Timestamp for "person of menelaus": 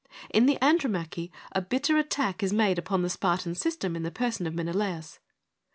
4.09-5.19